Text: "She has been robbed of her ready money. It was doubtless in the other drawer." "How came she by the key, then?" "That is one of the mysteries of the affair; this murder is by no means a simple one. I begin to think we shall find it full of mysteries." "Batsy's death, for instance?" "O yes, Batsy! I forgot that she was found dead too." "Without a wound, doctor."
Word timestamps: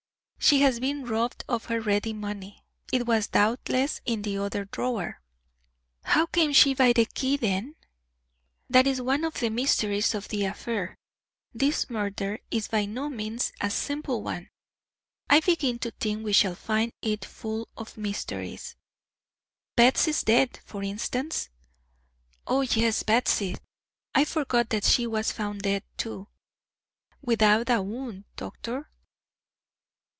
"She 0.43 0.61
has 0.61 0.81
been 0.81 1.05
robbed 1.05 1.45
of 1.47 1.65
her 1.65 1.79
ready 1.79 2.11
money. 2.11 2.65
It 2.91 3.05
was 3.05 3.27
doubtless 3.27 4.01
in 4.05 4.23
the 4.23 4.39
other 4.39 4.65
drawer." 4.65 5.21
"How 6.03 6.25
came 6.25 6.51
she 6.51 6.73
by 6.73 6.91
the 6.91 7.05
key, 7.05 7.37
then?" 7.37 7.75
"That 8.69 8.85
is 8.87 8.99
one 8.99 9.23
of 9.23 9.35
the 9.35 9.49
mysteries 9.51 10.13
of 10.15 10.27
the 10.27 10.43
affair; 10.43 10.97
this 11.53 11.89
murder 11.89 12.39
is 12.49 12.67
by 12.67 12.83
no 12.85 13.07
means 13.07 13.53
a 13.61 13.69
simple 13.69 14.23
one. 14.23 14.49
I 15.29 15.39
begin 15.41 15.79
to 15.79 15.91
think 15.91 16.25
we 16.25 16.33
shall 16.33 16.55
find 16.55 16.91
it 17.01 17.23
full 17.23 17.69
of 17.77 17.95
mysteries." 17.95 18.75
"Batsy's 19.77 20.23
death, 20.23 20.57
for 20.65 20.83
instance?" 20.83 21.49
"O 22.45 22.61
yes, 22.61 23.03
Batsy! 23.03 23.57
I 24.13 24.25
forgot 24.25 24.69
that 24.71 24.83
she 24.85 25.07
was 25.07 25.31
found 25.31 25.61
dead 25.61 25.83
too." 25.97 26.27
"Without 27.21 27.69
a 27.69 27.81
wound, 27.81 28.25
doctor." 28.35 28.89